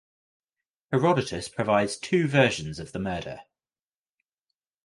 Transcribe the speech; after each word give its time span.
Herodotus 0.91 1.47
provides 1.47 1.95
two 1.95 2.27
versions 2.27 2.79
of 2.79 2.91
the 2.91 2.97
murder. 2.97 3.41